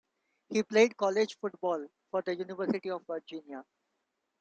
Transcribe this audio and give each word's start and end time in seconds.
He 0.49 0.63
played 0.63 0.97
college 0.97 1.37
football 1.39 1.85
for 2.09 2.23
the 2.23 2.33
University 2.35 2.89
of 2.89 3.05
Virginia. 3.05 3.63